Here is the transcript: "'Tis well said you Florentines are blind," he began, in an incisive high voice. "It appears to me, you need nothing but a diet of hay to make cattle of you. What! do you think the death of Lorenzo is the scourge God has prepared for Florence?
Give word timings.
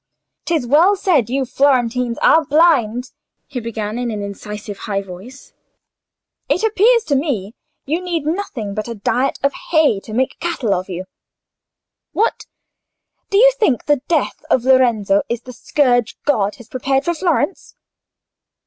"'Tis 0.45 0.65
well 0.65 0.95
said 0.95 1.29
you 1.29 1.45
Florentines 1.45 2.17
are 2.23 2.43
blind," 2.45 3.11
he 3.45 3.59
began, 3.59 3.99
in 3.99 4.09
an 4.09 4.23
incisive 4.23 4.79
high 4.89 4.99
voice. 5.03 5.53
"It 6.49 6.63
appears 6.63 7.03
to 7.03 7.15
me, 7.15 7.53
you 7.85 8.01
need 8.01 8.25
nothing 8.25 8.73
but 8.73 8.87
a 8.87 8.95
diet 8.95 9.37
of 9.43 9.53
hay 9.69 9.99
to 9.99 10.11
make 10.15 10.39
cattle 10.39 10.73
of 10.73 10.89
you. 10.89 11.05
What! 12.13 12.47
do 13.29 13.37
you 13.37 13.51
think 13.59 13.85
the 13.85 14.01
death 14.07 14.43
of 14.49 14.65
Lorenzo 14.65 15.21
is 15.29 15.41
the 15.43 15.53
scourge 15.53 16.17
God 16.25 16.55
has 16.55 16.67
prepared 16.67 17.05
for 17.05 17.13
Florence? 17.13 17.75